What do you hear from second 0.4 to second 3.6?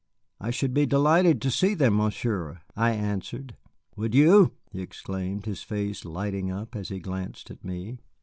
should be delighted to see them, Monsieur," I answered.